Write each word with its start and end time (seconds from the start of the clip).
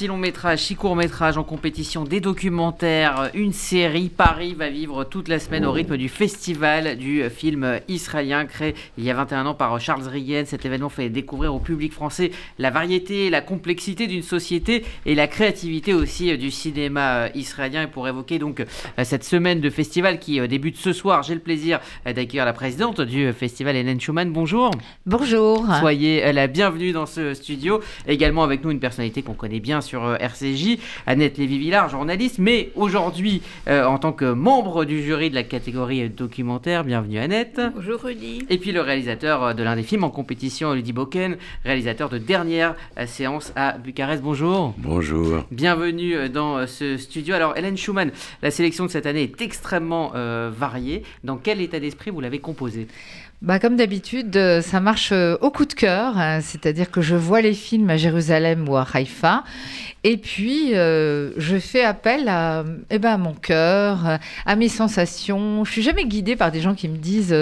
six 0.00 0.06
longs 0.06 0.16
métrages, 0.16 0.60
six 0.60 0.76
courts 0.76 0.96
métrages 0.96 1.36
en 1.36 1.44
compétition, 1.44 2.04
des 2.04 2.20
documentaires, 2.20 3.30
une 3.34 3.52
série. 3.52 4.08
Paris 4.08 4.54
va 4.54 4.70
vivre 4.70 5.04
toute 5.04 5.28
la 5.28 5.38
semaine 5.38 5.66
au 5.66 5.72
rythme 5.72 5.98
du 5.98 6.08
festival 6.08 6.96
du 6.96 7.28
film 7.28 7.80
israélien 7.86 8.46
créé 8.46 8.74
il 8.96 9.04
y 9.04 9.10
a 9.10 9.14
21 9.14 9.44
ans 9.44 9.54
par 9.54 9.78
Charles 9.78 10.08
Rigen. 10.08 10.46
Cet 10.46 10.64
événement 10.64 10.88
fait 10.88 11.10
découvrir 11.10 11.54
au 11.54 11.58
public 11.58 11.92
français 11.92 12.30
la 12.58 12.70
variété, 12.70 13.28
la 13.28 13.42
complexité 13.42 14.06
d'une 14.06 14.22
société 14.22 14.86
et 15.04 15.14
la 15.14 15.26
créativité 15.26 15.92
aussi 15.92 16.34
du 16.38 16.50
cinéma 16.50 17.28
israélien. 17.34 17.82
Et 17.82 17.86
pour 17.86 18.08
évoquer 18.08 18.38
donc 18.38 18.64
cette 19.02 19.24
semaine 19.24 19.60
de 19.60 19.68
festival 19.68 20.18
qui 20.18 20.40
débute 20.48 20.78
ce 20.78 20.94
soir, 20.94 21.24
j'ai 21.24 21.34
le 21.34 21.40
plaisir 21.40 21.78
d'accueillir 22.06 22.46
la 22.46 22.54
présidente 22.54 23.02
du 23.02 23.30
festival, 23.34 23.76
Hélène 23.76 24.00
Schumann. 24.00 24.32
Bonjour. 24.32 24.70
Bonjour. 25.04 25.66
Soyez 25.80 26.32
la 26.32 26.46
bienvenue 26.46 26.92
dans 26.92 27.04
ce 27.04 27.34
studio. 27.34 27.80
Également 28.08 28.44
avec 28.44 28.64
nous 28.64 28.70
une 28.70 28.80
personnalité 28.80 29.20
qu'on 29.20 29.34
connaît 29.34 29.60
bien 29.60 29.82
sur 29.90 30.04
euh, 30.04 30.16
RCJ, 30.20 30.78
Annette 31.08 31.36
Lévy-Villard, 31.36 31.88
journaliste, 31.88 32.38
mais 32.38 32.70
aujourd'hui 32.76 33.42
euh, 33.66 33.84
en 33.84 33.98
tant 33.98 34.12
que 34.12 34.24
membre 34.24 34.84
du 34.84 35.02
jury 35.02 35.30
de 35.30 35.34
la 35.34 35.42
catégorie 35.42 36.08
documentaire. 36.08 36.84
Bienvenue 36.84 37.18
Annette. 37.18 37.60
Bonjour 37.74 38.00
Rudy. 38.00 38.46
Et 38.48 38.58
puis 38.58 38.70
le 38.70 38.82
réalisateur 38.82 39.42
euh, 39.42 39.52
de 39.52 39.64
l'un 39.64 39.74
des 39.74 39.82
films 39.82 40.04
en 40.04 40.10
compétition, 40.10 40.74
Lydie 40.74 40.92
Boken, 40.92 41.36
réalisateur 41.64 42.08
de 42.08 42.18
Dernière 42.18 42.76
séance 43.06 43.52
à 43.56 43.78
Bucarest. 43.78 44.22
Bonjour. 44.22 44.74
Bonjour. 44.78 45.44
Bienvenue 45.50 46.28
dans 46.28 46.64
ce 46.68 46.96
studio. 46.96 47.34
Alors 47.34 47.56
Hélène 47.56 47.76
Schumann, 47.76 48.12
la 48.42 48.52
sélection 48.52 48.86
de 48.86 48.90
cette 48.90 49.06
année 49.06 49.22
est 49.22 49.40
extrêmement 49.40 50.12
variée. 50.50 51.02
Dans 51.24 51.36
quel 51.36 51.60
état 51.60 51.80
d'esprit 51.80 52.10
vous 52.10 52.20
l'avez 52.20 52.38
composée? 52.38 52.86
Bah, 53.42 53.58
comme 53.58 53.76
d'habitude, 53.76 54.36
euh, 54.36 54.60
ça 54.60 54.80
marche 54.80 55.12
euh, 55.12 55.38
au 55.40 55.50
coup 55.50 55.64
de 55.64 55.72
cœur, 55.72 56.18
hein. 56.18 56.40
c'est-à-dire 56.42 56.90
que 56.90 57.00
je 57.00 57.16
vois 57.16 57.40
les 57.40 57.54
films 57.54 57.88
à 57.88 57.96
Jérusalem 57.96 58.68
ou 58.68 58.76
à 58.76 58.86
Haïfa, 58.92 59.44
et 60.04 60.16
puis 60.16 60.74
euh, 60.74 61.32
je 61.36 61.58
fais 61.58 61.84
appel 61.84 62.28
à, 62.28 62.64
eh 62.90 62.98
ben, 62.98 63.18
mon 63.18 63.34
cœur, 63.34 64.18
à 64.46 64.56
mes 64.56 64.68
sensations. 64.68 65.64
Je 65.64 65.72
suis 65.72 65.82
jamais 65.82 66.04
guidée 66.04 66.36
par 66.36 66.50
des 66.50 66.60
gens 66.60 66.74
qui 66.74 66.88
me 66.88 66.96
disent 66.96 67.36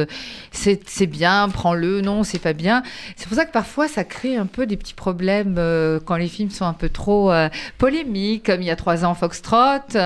c'est 0.50 1.06
bien, 1.06 1.48
prends-le, 1.48 2.00
non, 2.00 2.24
c'est 2.24 2.38
pas 2.38 2.52
bien. 2.52 2.82
C'est 3.16 3.28
pour 3.28 3.36
ça 3.36 3.44
que 3.44 3.52
parfois 3.52 3.88
ça 3.88 4.04
crée 4.04 4.36
un 4.36 4.46
peu 4.46 4.66
des 4.66 4.76
petits 4.76 4.94
problèmes 4.94 5.60
quand 6.04 6.16
les 6.16 6.28
films 6.28 6.50
sont 6.50 6.64
un 6.64 6.72
peu 6.72 6.88
trop 6.88 7.32
polémiques, 7.78 8.46
comme 8.46 8.62
il 8.62 8.66
y 8.66 8.70
a 8.70 8.76
trois 8.76 9.04
ans 9.04 9.14
Foxtrot, 9.14 9.96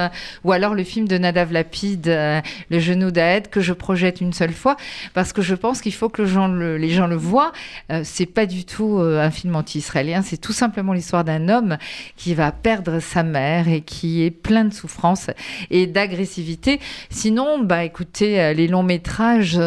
ou 0.45 0.53
alors 0.53 0.75
le 0.75 0.85
film 0.85 1.09
de 1.09 1.19
Nadav 1.19 1.53
Lapide, 1.53 2.07
Le 2.07 2.79
genou 2.79 3.11
d'Aed, 3.11 3.49
que 3.49 3.61
je 3.61 3.73
projette 3.73 4.21
une 4.21 4.33
seule 4.33 4.53
fois, 4.53 4.77
parce 5.15 5.33
que 5.33 5.43
je 5.43 5.55
pense 5.55 5.81
qu'il 5.81 5.95
faut 5.95 6.09
que 6.09 6.23
les 6.23 6.91
gens 6.91 7.07
le 7.07 7.17
voient. 7.17 7.53
Euh, 7.91 8.03
c'est 8.05 8.27
pas 8.27 8.47
du 8.47 8.65
tout 8.65 8.99
euh, 8.99 9.21
un 9.21 9.31
film 9.31 9.55
anti-israélien, 9.57 10.23
c'est 10.23 10.37
tout 10.37 10.53
simplement 10.53 10.93
l'histoire 10.93 11.25
d'un 11.25 11.49
homme 11.49 11.77
qui 12.17 12.35
va 12.35 12.42
perdre 12.51 12.99
sa 12.99 13.23
mère 13.23 13.69
et 13.69 13.83
qui 13.83 14.25
est 14.25 14.31
plein 14.31 14.65
de 14.65 14.73
souffrance 14.75 15.31
et 15.71 15.87
d'agressivité. 15.87 16.81
Sinon, 17.11 17.61
bah 17.61 17.85
écoutez, 17.85 18.41
euh, 18.41 18.53
les 18.53 18.67
longs 18.67 18.83
métrages, 18.83 19.61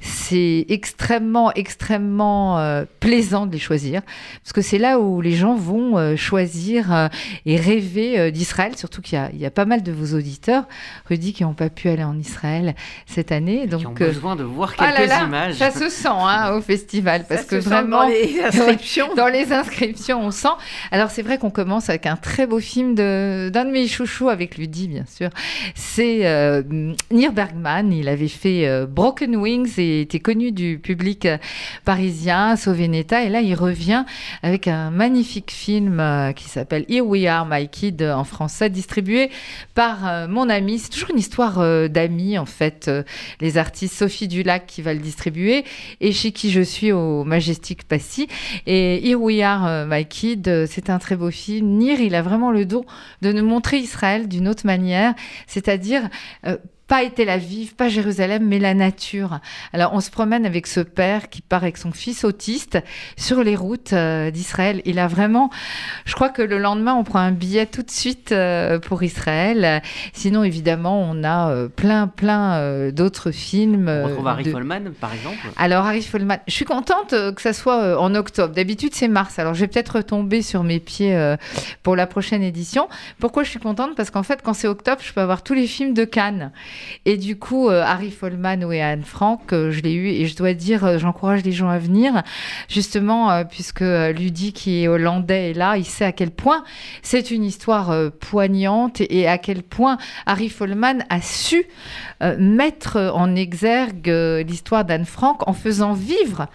c'est 0.00 0.66
extrêmement, 0.68 1.52
extrêmement 1.52 2.84
plaisant 3.00 3.46
de 3.46 3.52
les 3.52 3.58
choisir 3.58 4.02
parce 4.42 4.52
que 4.52 4.62
c'est 4.62 4.78
là 4.78 4.98
où 4.98 5.20
les 5.20 5.32
gens 5.32 5.54
vont 5.54 6.16
choisir 6.16 7.10
et 7.46 7.56
rêver 7.56 8.32
d'Israël, 8.32 8.76
surtout 8.76 9.02
qu'il 9.02 9.20
y, 9.34 9.46
a 9.46 9.50
pas 9.50 9.64
mal 9.64 9.82
de 9.82 9.92
vos 9.92 10.16
auditeurs, 10.16 10.64
Rudy, 11.08 11.32
qui 11.32 11.44
n'ont 11.44 11.54
pas 11.54 11.68
pu 11.68 11.88
aller 11.88 12.04
en 12.04 12.18
Israël 12.18 12.74
cette 13.06 13.32
année. 13.32 13.66
Donc, 13.66 13.80
qui 13.80 13.86
ont 13.86 13.92
besoin 13.92 14.36
de 14.36 14.44
voir 14.44 14.74
ah 14.78 14.92
quelques 14.92 15.12
images. 15.22 15.54
Ça 15.54 15.70
se 15.70 15.88
sent 15.88 16.08
hein, 16.08 16.52
au 16.56 16.60
festival 16.60 17.24
parce 17.28 17.44
que 17.44 17.56
vraiment 17.56 18.02
dans 18.02 18.08
les 18.08 18.40
inscriptions, 18.40 19.14
dans 19.14 19.28
les 19.28 19.52
inscriptions, 19.52 20.20
on 20.20 20.30
sent. 20.30 20.48
Alors 20.90 21.10
c'est 21.10 21.22
vrai 21.22 21.38
qu'on 21.38 21.50
commence 21.50 21.88
avec 21.88 22.06
un 22.08 22.16
très 22.16 22.46
beau 22.46 22.58
film 22.58 22.94
d'un 22.94 23.64
de 23.64 23.70
mes 23.70 23.86
chouchous 23.86 24.28
avec 24.28 24.56
Ludi 24.56 24.88
bien 24.88 25.04
sûr. 25.06 25.30
C'est 25.74 26.26
euh, 26.26 26.62
Nir 27.10 27.32
Bergman. 27.32 27.92
Il 27.92 28.08
avait 28.08 28.28
fait 28.28 28.66
euh, 28.66 28.86
Broken 28.86 29.36
Wings 29.36 29.74
et 29.78 30.00
était 30.00 30.20
connu 30.20 30.52
du 30.52 30.78
public 30.78 31.26
euh, 31.26 31.38
parisien, 31.84 32.56
Sauvenetta. 32.56 33.24
Et 33.24 33.28
là 33.28 33.40
il 33.40 33.54
revient 33.54 34.04
avec 34.42 34.68
un 34.68 34.90
magnifique 34.90 35.50
film 35.50 36.02
qui 36.34 36.48
s'appelle 36.48 36.84
Here 36.88 37.06
We 37.06 37.26
Are 37.26 37.46
My 37.48 37.68
Kid 37.68 38.02
en 38.02 38.24
français, 38.24 38.70
distribué 38.70 39.30
par 39.74 40.28
mon 40.28 40.48
ami. 40.48 40.78
C'est 40.78 40.90
toujours 40.90 41.10
une 41.10 41.18
histoire 41.18 41.88
d'amis 41.88 42.38
en 42.38 42.46
fait. 42.46 42.90
les 43.40 43.58
artistes 43.58 43.94
Sophie 43.94 44.28
Dulac 44.28 44.66
qui 44.66 44.82
va 44.82 44.94
le 44.94 45.00
distribuer 45.00 45.64
et 46.00 46.12
chez 46.12 46.32
qui 46.32 46.50
je 46.50 46.60
suis 46.60 46.92
au 46.92 47.24
Majestic 47.24 47.84
Passy. 47.84 48.28
Et 48.66 49.06
Here 49.06 49.20
We 49.20 49.40
Are, 49.42 49.86
My 49.86 50.06
Kid, 50.06 50.66
c'est 50.66 50.90
un 50.90 50.98
très 50.98 51.16
beau 51.16 51.30
film. 51.30 51.78
Nir, 51.78 51.97
il 52.06 52.14
a 52.14 52.22
vraiment 52.22 52.50
le 52.50 52.64
don 52.64 52.84
de 53.22 53.32
nous 53.32 53.44
montrer 53.44 53.78
Israël 53.78 54.28
d'une 54.28 54.48
autre 54.48 54.66
manière, 54.66 55.14
c'est-à-dire 55.46 56.08
euh, 56.46 56.56
pas 56.88 57.08
Tel 57.10 57.28
Aviv, 57.28 57.74
pas 57.74 57.88
Jérusalem, 57.88 58.46
mais 58.46 58.58
la 58.58 58.72
nature. 58.72 59.40
Alors 59.74 59.92
on 59.92 60.00
se 60.00 60.10
promène 60.10 60.46
avec 60.46 60.66
ce 60.66 60.80
père 60.80 61.28
qui 61.28 61.42
part 61.42 61.62
avec 61.62 61.76
son 61.76 61.92
fils 61.92 62.24
autiste 62.24 62.78
sur 63.16 63.44
les 63.44 63.56
routes 63.56 63.92
euh, 63.92 64.30
d'Israël. 64.30 64.80
Il 64.86 64.98
a 64.98 65.06
vraiment, 65.06 65.50
je 66.06 66.14
crois 66.14 66.30
que 66.30 66.40
le 66.40 66.58
lendemain 66.58 66.94
on 66.94 67.04
prend 67.04 67.18
un 67.18 67.30
billet 67.30 67.66
tout 67.66 67.82
de 67.82 67.90
suite 67.90 68.32
euh, 68.32 68.78
pour 68.78 69.02
Israël. 69.02 69.82
Sinon 70.14 70.44
évidemment 70.44 71.02
on 71.02 71.24
a 71.24 71.50
euh, 71.50 71.68
plein 71.68 72.06
plein 72.08 72.90
d'autres 72.90 73.32
films. 73.32 73.88
On 73.88 74.08
retrouve 74.08 74.28
Harry 74.28 74.50
Folman 74.50 74.92
par 74.98 75.12
exemple. 75.12 75.46
Alors 75.58 75.84
Harry 75.84 76.02
Folman, 76.02 76.38
je 76.46 76.54
suis 76.54 76.64
contente 76.64 77.10
que 77.10 77.42
ça 77.42 77.52
soit 77.52 78.00
en 78.00 78.14
octobre. 78.14 78.54
D'habitude 78.54 78.94
c'est 78.94 79.08
mars. 79.08 79.38
Alors 79.38 79.52
je 79.52 79.60
vais 79.60 79.68
peut-être 79.68 79.96
retomber 79.96 80.40
sur 80.40 80.64
mes 80.64 80.80
pieds 80.80 81.36
pour 81.82 81.96
la 81.96 82.06
prochaine 82.06 82.42
édition. 82.42 82.88
Pourquoi 83.18 83.42
je 83.42 83.50
suis 83.50 83.60
contente? 83.60 83.94
Parce 83.94 84.10
qu'en 84.10 84.22
fait 84.22 84.40
quand 84.42 84.54
c'est 84.54 84.68
octobre 84.68 85.02
je 85.04 85.12
peux 85.12 85.20
avoir 85.20 85.42
tous 85.42 85.54
les 85.54 85.66
films 85.66 85.92
de 85.92 86.04
Cannes. 86.04 86.50
Et 87.04 87.16
du 87.16 87.38
coup, 87.38 87.68
euh, 87.68 87.82
Harry 87.82 88.10
Folman 88.10 88.64
ou 88.64 88.70
Anne 88.70 89.02
Frank, 89.02 89.52
euh, 89.52 89.70
je 89.70 89.80
l'ai 89.80 89.92
eu 89.92 90.08
et 90.08 90.26
je 90.26 90.36
dois 90.36 90.54
dire, 90.54 90.84
euh, 90.84 90.98
j'encourage 90.98 91.42
les 91.44 91.52
gens 91.52 91.68
à 91.68 91.78
venir, 91.78 92.22
justement, 92.68 93.44
puisque 93.44 93.80
Ludie, 93.80 94.52
qui 94.52 94.82
est 94.82 94.88
hollandais, 94.88 95.50
est 95.50 95.54
là, 95.54 95.76
il 95.76 95.84
sait 95.84 96.04
à 96.04 96.12
quel 96.12 96.30
point 96.30 96.64
c'est 97.02 97.30
une 97.30 97.44
histoire 97.44 97.92
poignante 98.20 99.00
et, 99.00 99.28
à 99.28 99.38
quel 99.38 99.62
point 99.62 99.98
Harry 100.26 100.48
Folman 100.48 101.04
a 101.08 101.20
su 101.20 101.64
mettre 102.38 103.12
en 103.14 103.34
exergue 103.34 104.08
l'histoire 104.46 104.84
d'Anne 104.84 105.04
Frank 105.04 105.46
en 105.48 105.52
faisant 105.52 105.92
vivre 105.92 106.48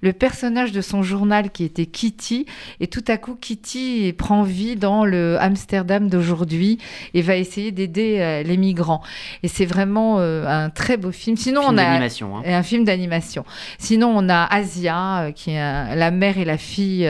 le 0.00 0.12
personnage 0.12 0.72
de 0.72 0.80
son 0.80 1.02
journal 1.02 1.50
qui 1.50 1.64
était 1.64 1.86
Kitty. 1.86 2.46
Et 2.80 2.86
tout 2.86 3.04
à 3.08 3.16
coup, 3.16 3.34
Kitty 3.34 4.14
prend 4.16 4.42
vie 4.42 4.76
dans 4.76 5.04
le 5.04 5.36
Amsterdam 5.40 6.08
d'aujourd'hui 6.08 6.78
et 7.14 7.22
va 7.22 7.36
essayer 7.36 7.72
d'aider 7.72 8.18
euh, 8.20 8.42
les 8.42 8.56
migrants. 8.56 9.02
Et 9.42 9.48
c'est 9.48 9.66
vraiment 9.66 10.18
euh, 10.18 10.46
un 10.46 10.70
très 10.70 10.96
beau 10.96 11.12
film. 11.12 11.36
Sinon, 11.36 11.62
on 11.64 11.78
a 11.78 11.82
hein. 11.82 12.08
un 12.44 12.62
film 12.62 12.84
d'animation. 12.84 13.44
Sinon, 13.78 14.12
on 14.14 14.28
a 14.28 14.44
Asia, 14.44 15.20
euh, 15.20 15.32
qui 15.32 15.50
est 15.50 15.96
la 15.96 16.10
mère 16.10 16.38
et 16.38 16.44
la 16.44 16.58
fille, 16.58 17.08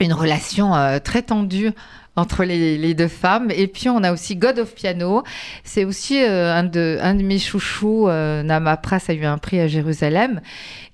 une 0.00 0.12
relation 0.12 0.72
très 1.02 1.22
tendue 1.22 1.72
entre 2.16 2.44
les, 2.44 2.94
deux 2.94 3.08
femmes. 3.08 3.50
Et 3.50 3.66
puis 3.66 3.88
on 3.88 4.02
a 4.02 4.12
aussi 4.12 4.36
God 4.36 4.58
of 4.58 4.74
Piano. 4.74 5.22
C'est 5.64 5.84
aussi 5.84 6.22
euh, 6.22 6.54
un, 6.54 6.64
de, 6.64 6.98
mes 7.22 7.38
chouchous. 7.38 8.08
Euh, 8.08 8.42
Nama 8.42 8.76
Pras 8.78 9.00
a 9.08 9.12
eu 9.12 9.24
un 9.24 9.38
prix 9.38 9.60
à 9.60 9.68
Jérusalem. 9.68 10.40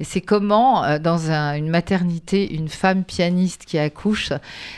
Et 0.00 0.04
c'est 0.04 0.20
comment, 0.20 0.84
euh, 0.84 0.98
dans 0.98 1.30
une 1.30 1.70
maternité, 1.70 2.52
une 2.52 2.68
femme 2.68 3.04
pianiste 3.04 3.64
qui 3.64 3.78
accouche 3.78 4.32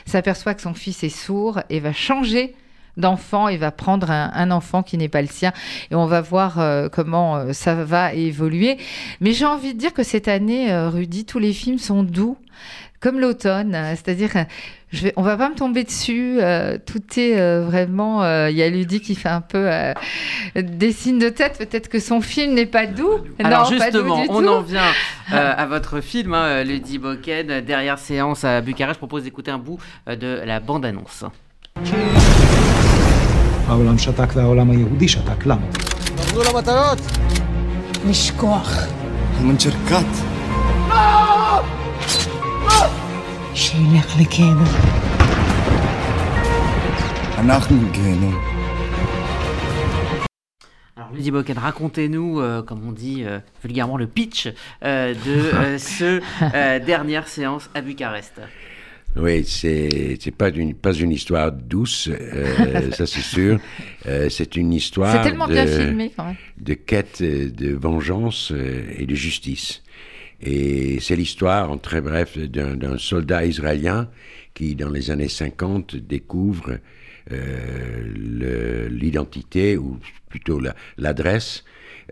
s'aperçoit 0.04 0.54
que 0.54 0.62
son 0.62 0.74
fils 0.74 1.02
est 1.02 1.08
sourd 1.08 1.60
et 1.70 1.80
va 1.80 1.92
changer 1.92 2.54
d'enfant 2.96 3.48
et 3.48 3.56
va 3.56 3.72
prendre 3.72 4.08
un, 4.08 4.50
enfant 4.52 4.84
qui 4.84 4.96
n'est 4.98 5.08
pas 5.08 5.22
le 5.22 5.26
sien. 5.26 5.52
Et 5.90 5.96
on 5.96 6.06
va 6.06 6.20
voir 6.20 6.60
comment 6.92 7.52
ça 7.52 7.74
va 7.74 8.14
évoluer. 8.14 8.78
Mais 9.20 9.32
j'ai 9.32 9.46
envie 9.46 9.74
de 9.74 9.78
dire 9.80 9.92
que 9.92 10.04
cette 10.04 10.28
année, 10.28 10.72
Rudy, 10.72 11.24
tous 11.24 11.40
les 11.40 11.52
films 11.52 11.80
sont 11.80 12.04
doux 12.04 12.36
comme 13.04 13.20
l'automne, 13.20 13.76
c'est-à-dire 13.90 14.30
je 14.90 15.02
vais, 15.02 15.12
on 15.16 15.22
va 15.22 15.36
pas 15.36 15.50
me 15.50 15.54
tomber 15.54 15.84
dessus. 15.84 16.38
Euh, 16.40 16.78
tout 16.86 17.02
est 17.18 17.38
euh, 17.38 17.62
vraiment. 17.62 18.22
Euh, 18.22 18.48
il 18.48 18.56
y 18.56 18.62
a 18.62 18.70
Ludie 18.70 19.02
qui 19.02 19.14
fait 19.14 19.28
un 19.28 19.42
peu 19.42 19.68
des 20.56 20.90
signes 20.92 21.18
de 21.18 21.28
tête. 21.28 21.58
Peut-être 21.58 21.88
que 21.88 22.00
son 22.00 22.22
film 22.22 22.54
n'est 22.54 22.64
pas 22.64 22.86
doux. 22.86 23.18
Alors 23.42 23.70
justement, 23.70 24.24
on 24.30 24.46
en 24.46 24.62
vient 24.62 24.90
à 25.30 25.66
votre 25.66 26.00
film, 26.00 26.32
hein, 26.32 26.64
Ludie 26.64 26.96
Boken. 26.96 27.60
Derrière 27.60 27.98
séance 27.98 28.42
à 28.44 28.62
Bucarest, 28.62 28.94
je 28.94 29.00
propose 29.00 29.24
d'écouter 29.24 29.50
un 29.50 29.58
bout 29.58 29.78
de 30.06 30.40
la 30.42 30.60
bande-annonce. 30.60 31.26
Alors, 50.96 51.12
Ludie 51.14 51.30
Boken, 51.30 51.58
racontez-nous, 51.58 52.40
euh, 52.40 52.62
comme 52.62 52.84
on 52.84 52.90
dit 52.90 53.22
euh, 53.22 53.38
vulgairement, 53.62 53.96
le 53.96 54.08
pitch 54.08 54.48
euh, 54.82 55.14
de 55.14 55.78
ce 55.78 56.20
dernière 56.84 57.28
séance 57.28 57.70
à 57.74 57.80
Bucarest. 57.80 58.40
Oui, 59.16 59.44
c'est 59.44 60.16
c'est 60.20 60.32
pas 60.32 60.48
une 60.48 60.74
pas 60.74 60.92
une 60.92 61.12
histoire 61.12 61.52
douce, 61.52 62.08
euh, 62.10 62.90
ça 62.92 63.06
c'est 63.06 63.20
sûr. 63.20 63.60
Euh, 64.06 64.28
c'est 64.28 64.56
une 64.56 64.72
histoire. 64.72 65.12
C'est 65.12 65.22
tellement 65.28 65.46
de, 65.46 65.52
bien 65.52 65.66
filmé 65.66 66.12
quand 66.16 66.24
même. 66.24 66.36
De 66.58 66.74
quête, 66.74 67.22
de 67.22 67.74
vengeance 67.74 68.52
et 68.98 69.06
de 69.06 69.14
justice. 69.14 69.83
Et 70.40 70.98
c'est 71.00 71.16
l'histoire, 71.16 71.70
en 71.70 71.78
très 71.78 72.00
bref, 72.00 72.38
d'un 72.38 72.98
soldat 72.98 73.46
israélien 73.46 74.08
qui, 74.54 74.74
dans 74.74 74.90
les 74.90 75.10
années 75.10 75.28
50, 75.28 75.96
découvre 75.96 76.78
euh, 77.32 78.88
l'identité, 78.90 79.76
ou 79.76 79.98
plutôt 80.28 80.60
l'adresse, 80.98 81.64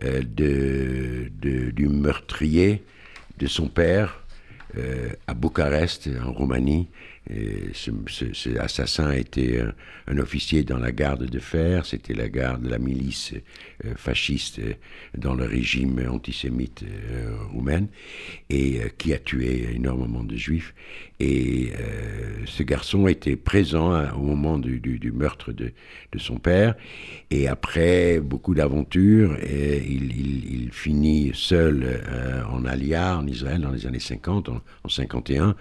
euh, 0.03 0.23
de, 0.23 1.31
de, 1.39 1.71
du 1.71 1.87
meurtrier 1.87 2.83
de 3.37 3.47
son 3.47 3.67
père 3.67 4.23
euh, 4.77 5.09
à 5.27 5.33
Bucarest, 5.33 6.09
en 6.25 6.31
Roumanie, 6.31 6.87
et 7.29 7.69
ce, 7.73 8.57
assassin 8.59 9.11
était 9.11 9.63
un, 10.07 10.17
officier 10.17 10.63
dans 10.63 10.77
la 10.77 10.91
garde 10.91 11.25
de 11.25 11.39
fer, 11.39 11.85
c'était 11.85 12.13
la 12.13 12.27
garde 12.27 12.63
de 12.63 12.69
la 12.69 12.79
milice 12.79 13.33
euh, 13.85 13.93
fasciste 13.95 14.59
euh, 14.59 14.73
dans 15.17 15.33
le 15.33 15.45
régime 15.45 16.05
antisémite 16.09 16.83
euh, 16.83 17.37
roumain, 17.53 17.87
et 18.49 18.81
euh, 18.81 18.89
qui 18.97 19.13
a 19.13 19.19
tué 19.19 19.69
énormément 19.73 20.23
de 20.23 20.35
juifs. 20.35 20.73
Et 21.21 21.71
ce 22.45 22.63
garçon 22.63 23.07
était 23.07 23.37
présent 23.37 23.93
hein, 23.93 24.11
au 24.13 24.23
moment 24.23 24.57
du, 24.57 25.11
meurtre 25.13 25.53
de, 25.53 25.71
son 26.17 26.35
père, 26.35 26.75
et 27.31 27.47
après 27.47 28.19
beaucoup 28.19 28.53
d'aventures, 28.53 29.37
il, 29.41 30.69
finit 30.73 31.31
seul 31.33 32.01
en 32.51 32.65
Alia, 32.65 33.17
en 33.17 33.25
Israël, 33.25 33.61
dans 33.61 33.71
les 33.71 33.85
années 33.87 33.99
50, 33.99 34.49
en, 34.49 34.61
en 34.83 34.89
51. 34.89 35.55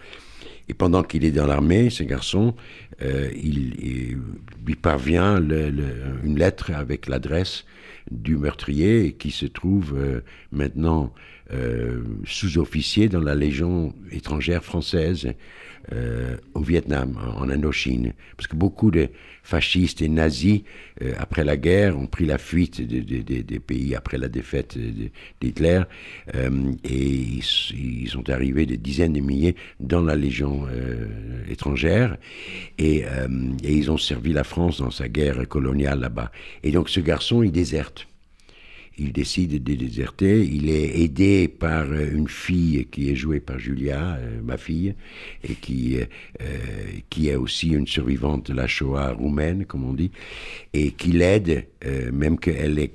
Et 0.68 0.74
pendant 0.74 1.02
qu'il 1.02 1.24
est 1.24 1.30
dans 1.30 1.46
l'armée, 1.46 1.90
ce 1.90 2.02
garçon, 2.02 2.54
euh, 3.02 3.30
il, 3.34 4.18
lui 4.64 4.74
parvient 4.76 5.36
une 5.38 6.38
lettre 6.38 6.70
avec 6.72 7.08
l'adresse 7.08 7.64
du 8.12 8.36
meurtrier 8.36 9.12
qui 9.12 9.30
se 9.30 9.46
trouve 9.46 9.94
euh, 9.96 10.20
maintenant 10.50 11.12
euh, 11.52 12.02
sous-officier 12.24 13.08
dans 13.08 13.20
la 13.20 13.34
Légion 13.34 13.94
étrangère 14.10 14.64
française 14.64 15.32
euh, 15.92 16.36
au 16.54 16.60
Vietnam, 16.60 17.18
en 17.36 17.48
Indochine. 17.50 18.12
Parce 18.36 18.46
que 18.46 18.56
beaucoup 18.56 18.90
de 18.90 19.08
fascistes 19.42 20.00
et 20.02 20.08
nazis, 20.08 20.60
après 21.18 21.42
la 21.42 21.56
guerre, 21.56 21.98
ont 21.98 22.06
pris 22.06 22.26
la 22.26 22.38
fuite 22.38 22.80
des 22.80 23.00
de, 23.00 23.22
de, 23.22 23.42
de 23.42 23.58
pays 23.58 23.96
après 23.96 24.16
la 24.16 24.28
défaite 24.28 24.78
d'Hitler. 25.40 25.82
Et 26.84 26.96
ils, 26.96 28.08
sont 28.08 28.30
arrivés 28.30 28.66
des 28.66 28.76
dizaines 28.76 29.14
de 29.14 29.20
milliers 29.20 29.56
dans 29.80 30.02
la 30.02 30.14
Légion 30.14 30.68
étrangère. 31.50 32.16
Et 32.78 33.04
ils 33.64 33.90
ont 33.90 33.98
servi 33.98 34.32
la 34.32 34.44
France 34.44 34.78
dans 34.78 34.92
sa 34.92 35.08
guerre 35.08 35.48
coloniale 35.48 35.98
là-bas. 35.98 36.30
Et 36.62 36.70
donc 36.70 36.88
ce 36.88 37.00
garçon, 37.00 37.42
il 37.42 37.50
déserte 37.50 38.01
il 38.98 39.12
décide 39.12 39.62
de 39.62 39.74
déserter. 39.74 40.44
Il 40.44 40.68
est 40.70 41.00
aidé 41.00 41.48
par 41.48 41.92
une 41.92 42.28
fille 42.28 42.86
qui 42.90 43.10
est 43.10 43.14
jouée 43.16 43.40
par 43.40 43.58
Julia, 43.58 44.16
euh, 44.18 44.40
ma 44.42 44.56
fille, 44.56 44.94
et 45.42 45.54
qui, 45.54 45.98
euh, 45.98 46.06
qui 47.10 47.28
est 47.28 47.36
aussi 47.36 47.70
une 47.70 47.86
survivante 47.86 48.50
de 48.50 48.54
la 48.54 48.66
Shoah 48.66 49.12
roumaine, 49.12 49.64
comme 49.64 49.84
on 49.84 49.94
dit, 49.94 50.10
et 50.72 50.92
qui 50.92 51.12
l'aide, 51.12 51.66
euh, 51.84 52.10
même 52.12 52.38
qu'elle 52.38 52.78
est 52.78 52.94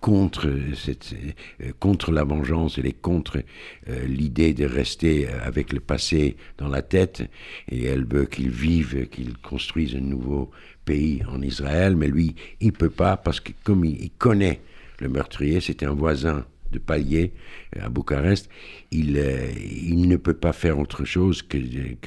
contre 0.00 0.50
cette 0.74 1.14
euh, 1.62 1.72
contre 1.78 2.10
la 2.10 2.24
vengeance 2.24 2.78
elle 2.78 2.86
est 2.86 3.00
contre 3.00 3.42
euh, 3.88 4.06
l'idée 4.06 4.54
de 4.54 4.64
rester 4.64 5.28
avec 5.28 5.72
le 5.74 5.80
passé 5.80 6.36
dans 6.56 6.68
la 6.68 6.80
tête 6.80 7.22
et 7.68 7.84
elle 7.84 8.06
veut 8.06 8.24
qu'il 8.24 8.48
vive 8.48 9.08
qu'il 9.08 9.36
construise 9.38 9.94
un 9.94 10.00
nouveau 10.00 10.50
pays 10.86 11.22
en 11.28 11.42
Israël 11.42 11.96
mais 11.96 12.08
lui 12.08 12.34
il 12.60 12.72
peut 12.72 12.88
pas 12.88 13.18
parce 13.18 13.40
que 13.40 13.52
comme 13.62 13.84
il, 13.84 14.02
il 14.02 14.10
connaît 14.10 14.60
le 15.00 15.08
meurtrier, 15.08 15.60
c'était 15.60 15.86
un 15.86 15.94
voisin 15.94 16.46
de 16.72 16.78
palier 16.78 17.32
à 17.80 17.88
Bucarest, 17.88 18.48
il, 18.92 19.18
euh, 19.18 19.50
il, 19.58 20.08
ne 20.08 20.16
peut 20.16 20.34
pas 20.34 20.52
faire 20.52 20.78
autre 20.78 21.04
chose 21.04 21.42
que, 21.42 21.58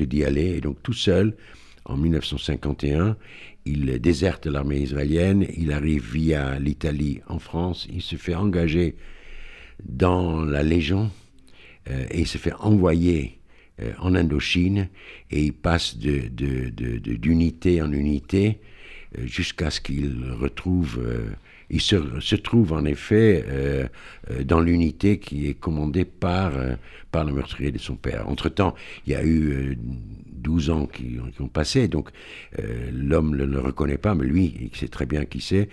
d'y 0.04 0.24
aller. 0.24 0.56
Et 0.56 0.62
donc 0.62 0.82
tout 0.82 0.94
seul, 0.94 1.36
en 1.84 1.98
1951, 1.98 3.18
il 3.66 4.00
déserte 4.00 4.46
l'armée 4.46 4.80
israélienne, 4.80 5.46
il 5.58 5.74
arrive 5.74 6.14
via 6.14 6.60
l'Italie 6.60 7.20
en 7.28 7.40
France, 7.40 7.88
il 7.92 8.02
se 8.02 8.16
fait 8.16 8.36
engager 8.36 8.96
dans 9.84 10.46
la 10.46 10.64
Légion 10.64 11.12
euh, 11.90 12.06
et 12.10 12.22
il 12.22 12.28
se 12.28 12.38
fait 12.38 12.54
envoyer 12.54 13.40
euh, 13.82 13.92
en 13.98 14.14
Indochine. 14.14 14.88
Et 15.32 15.46
il 15.46 15.54
passe 15.54 15.98
d'unité 15.98 17.82
en 17.82 17.92
unité 17.92 18.60
euh, 19.18 19.26
jusqu'à 19.26 19.72
ce 19.72 19.82
qu'il 19.82 20.26
retrouve 20.32 21.00
euh, 21.04 21.32
il 21.74 21.82
se, 21.82 22.36
trouve 22.36 22.72
en 22.72 22.86
effet 22.86 23.44
euh, 23.48 23.88
dans 24.46 24.60
l'unité 24.60 25.18
qui 25.18 25.48
est 25.48 25.56
commandée 25.56 26.06
par, 26.06 26.56
euh, 26.56 26.76
par 27.12 27.26
le 27.26 27.34
meurtrier 27.34 27.72
de 27.72 27.80
son 27.80 27.96
père. 27.96 28.30
Entre-temps, 28.30 28.76
il 29.08 29.14
y 29.14 29.16
a 29.16 29.24
eu 29.24 29.72
euh, 29.72 29.76
12 30.44 30.70
ans 30.70 30.86
qui, 30.86 31.18
ont 31.40 31.48
passé, 31.48 31.88
donc 31.88 32.10
euh, 32.60 32.92
l'homme 32.94 33.36
ne 33.36 33.44
le 33.44 33.60
reconnaît 33.60 33.98
pas, 33.98 34.14
mais 34.14 34.26
lui, 34.26 34.54
il 34.62 34.78
sait 34.78 34.88
très 34.88 35.08
bien 35.08 35.26
qui 35.26 35.42
c'est, 35.42 35.68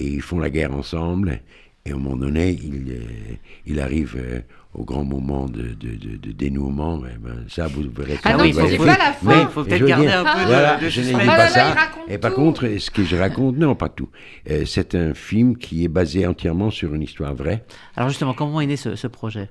et 0.00 0.06
ils 0.06 0.22
font 0.22 0.40
la 0.40 0.50
guerre 0.50 0.74
ensemble, 0.74 1.40
et 1.86 1.92
à 1.92 1.94
un 1.94 1.98
moment 1.98 2.16
donné, 2.16 2.50
il, 2.50 2.90
euh, 2.90 3.34
il 3.66 3.78
arrive 3.78 4.16
euh, 4.18 4.40
au 4.74 4.84
grand 4.84 5.04
moment 5.04 5.46
de, 5.46 5.62
de, 5.62 5.94
de, 5.96 6.16
de 6.16 6.32
dénouement. 6.32 7.00
Eh 7.06 7.18
ben, 7.18 7.44
ça, 7.48 7.66
vous 7.68 7.82
verrez. 7.96 8.18
Ah 8.24 8.36
non, 8.36 8.44
il 8.44 8.52
faut, 8.54 8.84
pas 8.84 8.98
la 8.98 9.12
fin. 9.12 9.42
Il 9.42 9.48
faut 9.48 9.64
peut-être 9.64 9.86
garder 9.86 10.08
un 10.08 10.24
peu 10.24 10.44
voilà, 10.46 10.76
de, 10.76 10.84
de 10.84 10.88
je 10.88 11.00
n'ai 11.00 11.12
pas 11.12 11.24
là, 11.24 11.48
ça. 11.48 11.74
Et 12.08 12.18
par 12.18 12.32
tout. 12.32 12.36
contre, 12.36 12.68
ce 12.78 12.90
que 12.90 13.04
je 13.04 13.16
raconte, 13.16 13.56
non, 13.56 13.74
pas 13.74 13.88
tout. 13.88 14.08
Euh, 14.50 14.64
c'est 14.66 14.94
un 14.94 15.14
film 15.14 15.56
qui 15.56 15.84
est 15.84 15.88
basé 15.88 16.26
entièrement 16.26 16.70
sur 16.70 16.94
une 16.94 17.02
histoire 17.02 17.34
vraie. 17.34 17.64
Alors 17.96 18.08
justement, 18.08 18.34
comment 18.34 18.60
est 18.60 18.66
né 18.66 18.76
ce, 18.76 18.96
ce 18.96 19.06
projet? 19.06 19.48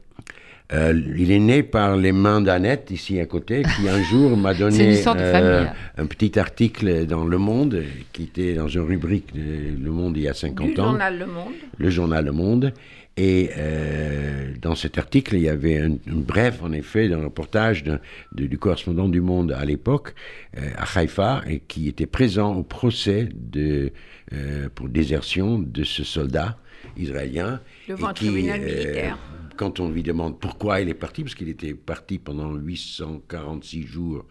Euh, 0.71 0.99
il 1.17 1.31
est 1.31 1.39
né 1.39 1.61
par 1.61 1.97
les 1.97 2.11
mains 2.13 2.41
d'Annette, 2.41 2.89
ici 2.89 3.19
à 3.19 3.25
côté, 3.25 3.63
qui 3.63 3.87
un 3.87 4.01
jour 4.09 4.35
m'a 4.37 4.53
donné 4.53 5.03
euh, 5.05 5.65
un 5.97 6.05
petit 6.05 6.39
article 6.39 7.05
dans 7.05 7.25
Le 7.25 7.37
Monde, 7.37 7.83
qui 8.13 8.23
était 8.23 8.53
dans 8.53 8.67
une 8.67 8.81
rubrique 8.81 9.33
de 9.35 9.83
Le 9.83 9.91
Monde 9.91 10.17
il 10.17 10.23
y 10.23 10.27
a 10.29 10.33
50 10.33 10.73
du 10.73 10.79
ans. 10.79 10.85
Le 10.85 10.89
journal 10.91 11.19
Le 11.19 11.25
Monde. 11.25 11.53
Le 11.77 11.89
journal 11.89 12.25
Le 12.25 12.31
Monde. 12.31 12.73
Et 13.15 13.51
euh, 13.57 14.53
dans 14.59 14.75
cet 14.75 14.97
article, 14.97 15.35
il 15.35 15.43
y 15.43 15.49
avait 15.49 15.77
un, 15.77 15.97
une 16.07 16.23
brève, 16.23 16.63
en 16.63 16.71
effet, 16.71 17.09
d'un 17.09 17.23
reportage 17.23 17.83
de, 17.83 17.99
de, 18.31 18.47
du 18.47 18.57
correspondant 18.57 19.07
du 19.07 19.21
Monde 19.21 19.51
à 19.51 19.63
l'époque, 19.65 20.15
euh, 20.57 20.71
à 20.77 20.99
Haïfa, 20.99 21.43
et 21.47 21.59
qui 21.59 21.87
était 21.87 22.07
présent 22.07 22.55
au 22.55 22.63
procès 22.63 23.29
de, 23.31 23.91
euh, 24.33 24.67
pour 24.73 24.89
désertion 24.89 25.59
de 25.59 25.83
ce 25.83 26.03
soldat 26.03 26.57
israélien. 26.97 27.61
Devant 27.87 28.13
qui, 28.13 28.25
tribunal 28.25 28.61
militaire 28.61 29.19
quand 29.55 29.79
on 29.79 29.89
lui 29.89 30.01
demande 30.01 30.39
pourquoi 30.39 30.81
il 30.81 30.89
est 30.89 30.95
parti, 30.95 31.21
parce 31.21 31.35
qu'il 31.35 31.49
était 31.49 31.75
parti 31.75 32.17
pendant 32.17 32.55
846 32.55 33.85
jours, 33.85 34.25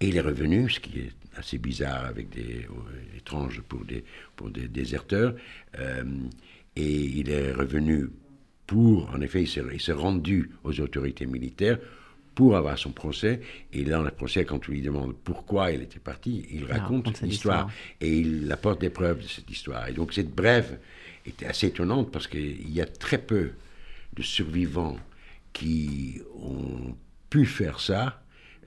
et 0.00 0.08
il 0.08 0.16
est 0.16 0.22
revenu, 0.22 0.70
ce 0.70 0.80
qui 0.80 0.98
est 1.00 1.12
assez 1.36 1.58
bizarre 1.58 2.06
avec 2.06 2.30
des 2.30 2.66
étranges 3.18 3.60
pour 3.60 3.84
des, 3.84 4.02
pour 4.36 4.48
des 4.48 4.66
déserteurs, 4.66 5.34
et 6.76 6.92
il 6.92 7.30
est 7.30 7.52
revenu 7.52 8.10
pour, 8.66 9.10
en 9.10 9.20
effet, 9.20 9.42
il 9.42 9.80
s'est 9.80 9.92
rendu 9.92 10.50
aux 10.62 10.80
autorités 10.80 11.26
militaires 11.26 11.78
pour 12.34 12.56
avoir 12.56 12.78
son 12.78 12.92
procès. 12.92 13.40
Et 13.72 13.84
dans 13.84 14.02
le 14.02 14.10
procès, 14.10 14.44
quand 14.44 14.68
on 14.68 14.72
lui 14.72 14.80
demande 14.80 15.14
pourquoi 15.24 15.72
il 15.72 15.82
était 15.82 15.98
parti, 15.98 16.46
il 16.50 16.66
ah, 16.70 16.78
raconte 16.78 17.20
l'histoire 17.22 17.70
et 18.00 18.18
il 18.18 18.50
apporte 18.52 18.80
des 18.80 18.90
preuves 18.90 19.22
de 19.22 19.28
cette 19.28 19.50
histoire. 19.50 19.88
Et 19.88 19.92
donc 19.92 20.12
cette 20.12 20.34
brève 20.34 20.78
était 21.26 21.46
assez 21.46 21.66
étonnante 21.66 22.10
parce 22.12 22.28
qu'il 22.28 22.70
y 22.70 22.80
a 22.80 22.86
très 22.86 23.18
peu 23.18 23.50
de 24.14 24.22
survivants 24.22 24.96
qui 25.52 26.20
ont 26.40 26.96
pu 27.28 27.46
faire 27.46 27.80
ça 27.80 28.22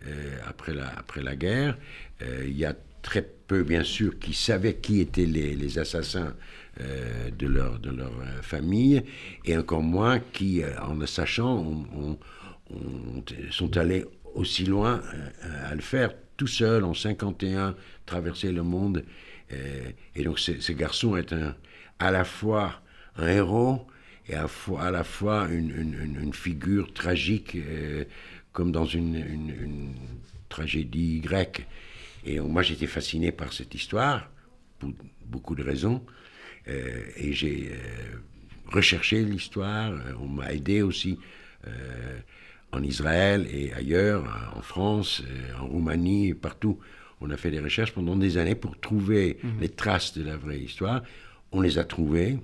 euh, 0.06 0.38
après, 0.46 0.74
la, 0.74 0.90
après 0.90 1.24
la 1.24 1.36
guerre. 1.36 1.78
Euh, 2.22 2.44
il 2.46 2.58
y 2.58 2.66
a 2.66 2.76
très 3.04 3.22
peu, 3.22 3.64
bien 3.64 3.84
sûr, 3.84 4.18
qui 4.18 4.34
savaient 4.34 4.76
qui 4.76 5.00
étaient 5.00 5.26
les, 5.26 5.56
les 5.56 5.78
assassins 5.78 6.34
euh, 6.82 7.30
de, 7.30 7.46
leur, 7.46 7.78
de 7.78 7.92
leur 7.92 8.12
famille, 8.42 9.04
et 9.46 9.56
encore 9.56 9.84
moins 9.84 10.20
qui, 10.20 10.64
en 10.82 10.96
le 10.96 11.06
sachant, 11.06 11.56
on, 11.58 11.86
on, 11.96 12.18
on, 12.72 13.24
sont 13.52 13.78
allés 13.78 14.06
aussi 14.34 14.66
loin 14.66 15.02
à 15.66 15.76
le 15.76 15.82
faire 15.82 16.12
tout 16.38 16.48
seul 16.48 16.84
en 16.84 16.96
51, 16.96 17.76
traverser 18.08 18.52
le 18.52 18.64
monde. 18.64 19.04
et 20.16 20.24
donc 20.24 20.40
ce, 20.40 20.72
garçon 20.72 21.16
est 21.16 21.32
un, 21.32 21.56
à 22.00 22.10
la 22.10 22.24
fois 22.24 22.82
un 23.18 23.28
héros, 23.28 23.86
et 24.28 24.36
à, 24.36 24.48
à 24.80 24.92
la 24.92 25.04
fois 25.04 25.48
une, 25.50 25.72
une, 25.72 26.34
figure 26.34 26.94
tragique, 26.94 27.56
euh, 27.56 28.06
comme 28.52 28.72
dans 28.72 28.86
une, 28.86 29.16
une, 29.16 29.96
tragédie 30.50 31.20
grecque. 31.20 31.66
Et 32.26 32.40
moi, 32.40 32.62
j'étais 32.62 32.88
fasciné 32.88 33.32
par 33.32 33.54
cette 33.54 33.74
histoire, 33.76 34.30
pour 34.80 34.92
beaucoup 35.26 35.56
de 35.56 35.64
raisons, 35.64 36.04
euh, 36.68 37.04
et 37.18 37.34
j'ai 37.34 37.72
euh, 37.72 38.18
recherché 38.68 39.24
l'histoire, 39.24 39.94
on 40.20 40.28
m'a 40.28 40.54
aidé 40.54 40.82
aussi 40.82 41.20
en 42.74 42.84
Israël 42.84 43.48
et 43.50 43.72
ailleurs, 43.74 44.26
en 44.54 44.62
France, 44.62 45.24
en 45.58 45.68
Roumanie, 45.68 46.30
et 46.30 46.34
partout. 46.34 46.78
On 47.22 47.30
a 47.30 47.38
fait 47.38 47.52
des 47.52 47.62
recherches 47.62 47.94
pendant 47.94 48.18
des 48.18 48.38
années 48.38 48.56
pour 48.56 48.78
trouver 48.78 49.38
mhm. 49.42 49.62
les 49.62 49.70
traces 49.70 50.18
de 50.18 50.24
la 50.24 50.36
vraie 50.36 50.60
histoire. 50.60 51.04
On 51.54 51.62
les 51.62 51.78
a 51.78 51.86
trouvées. 51.86 52.38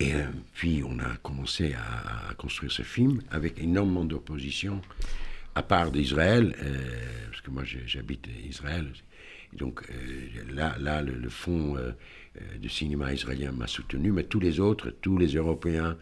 Et 0.00 0.14
euh, 0.14 0.26
puis 0.52 0.82
on 0.86 0.98
a 0.98 1.16
commencé 1.22 1.74
à, 1.74 2.34
construire 2.34 2.72
ce 2.72 2.82
film 2.82 3.22
avec 3.30 3.58
énormément 3.58 4.04
d'opposition, 4.04 4.82
à 5.54 5.62
part 5.62 5.90
d'Israël, 5.90 6.54
euh, 6.62 6.80
parce 7.30 7.40
que 7.40 7.50
moi 7.50 7.62
j'habite 7.64 8.26
Israël. 8.48 8.86
donc 9.52 9.82
euh, 9.82 10.52
là, 10.52 10.76
là, 10.80 11.02
le, 11.02 11.14
le 11.14 11.28
fonds 11.28 11.76
du 12.58 12.68
cinéma 12.68 13.12
israélien 13.12 13.52
m'a 13.52 13.68
soutenu, 13.68 14.10
mais 14.10 14.24
tous 14.24 14.40
les 14.40 14.58
autres, 14.58 14.90
tous 15.00 15.18
les 15.18 15.34
Européens, 15.34 15.96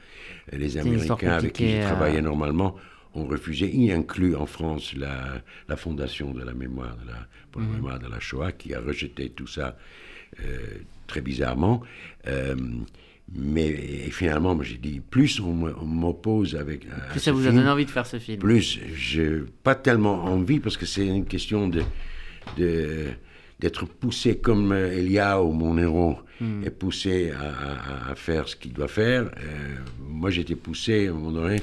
les 0.50 0.78
Américains 0.78 1.32
avec 1.32 1.52
qui 1.52 1.70
je 1.72 1.82
travaillais 1.82 2.22
normalement, 2.22 2.76
ont 3.14 3.26
refusé, 3.26 3.70
y 3.70 3.92
inclut 3.92 4.34
en 4.34 4.46
France 4.46 4.94
la, 4.94 5.42
la 5.68 5.76
Fondation 5.76 6.32
de 6.32 6.42
la 6.42 6.54
mémoire 6.54 6.96
de 6.96 7.08
la, 7.08 7.26
pour 7.50 7.60
la 7.60 7.66
mhm. 7.66 7.74
mémoire 7.74 7.98
de 7.98 8.08
la 8.08 8.18
Shoah, 8.20 8.52
qui 8.52 8.74
a 8.74 8.80
rejeté 8.80 9.28
tout 9.28 9.46
ça 9.46 9.76
très 11.06 11.20
bizarrement. 11.20 11.82
Mais 13.34 13.72
finalement, 14.10 14.60
j'ai 14.62 14.76
dit, 14.76 15.00
plus 15.00 15.40
on 15.40 15.52
m'oppose 15.52 16.54
avec. 16.54 16.86
Plus 17.10 17.20
ça 17.20 17.32
vous 17.32 17.46
a 17.46 17.50
donné 17.50 17.68
envie 17.68 17.86
de 17.86 17.90
faire 17.90 18.06
ce 18.06 18.18
film. 18.18 18.38
Plus, 18.38 18.78
je 18.94 19.44
pas 19.62 19.74
tellement 19.74 20.24
envie 20.24 20.60
parce 20.60 20.76
que 20.76 20.84
c'est 20.84 21.06
une 21.06 21.24
question 21.24 21.68
de, 21.68 21.82
d'être 23.58 23.86
poussé 23.86 24.36
comme 24.36 24.72
Eliao, 24.72 25.50
mon 25.52 25.78
héros, 25.78 26.18
hmm. 26.40 26.64
est 26.64 26.70
poussé 26.70 27.32
à, 27.32 28.14
faire 28.16 28.48
ce 28.48 28.56
qu'il 28.56 28.74
doit 28.74 28.88
faire. 28.88 29.22
Euh, 29.22 29.76
moi, 30.06 30.30
j'étais 30.30 30.56
poussé 30.56 31.06
à 31.06 31.10
un 31.10 31.14
moment 31.14 31.32
donné 31.32 31.62